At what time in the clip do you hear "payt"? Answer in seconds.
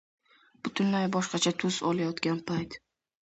2.51-2.81